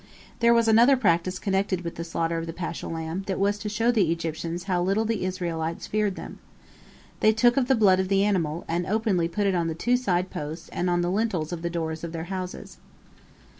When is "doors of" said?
11.69-12.13